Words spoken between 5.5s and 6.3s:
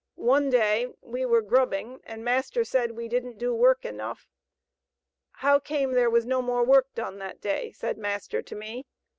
came there was